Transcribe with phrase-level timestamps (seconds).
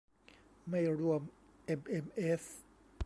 [0.69, 1.21] ไม่รวม
[1.65, 2.43] เอ็มเอ็มเอส